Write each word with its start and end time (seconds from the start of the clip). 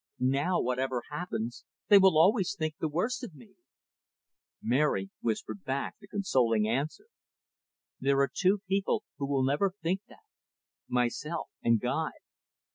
Now, 0.33 0.59
whatever 0.59 1.03
happens, 1.11 1.63
they 1.87 1.99
will 1.99 2.17
always 2.17 2.55
think 2.55 2.75
the 2.79 2.87
worst 2.89 3.23
of 3.23 3.35
me." 3.35 3.53
Mary 4.59 5.11
whispered 5.21 5.63
back 5.63 5.97
the 6.01 6.07
consoling 6.07 6.67
answer, 6.67 7.05
"There 7.99 8.19
are 8.21 8.31
two 8.33 8.63
people 8.67 9.03
who 9.19 9.27
will 9.27 9.43
never 9.43 9.73
think 9.83 10.01
that, 10.09 10.25
myself 10.87 11.49
and 11.63 11.79
Guy." 11.79 12.13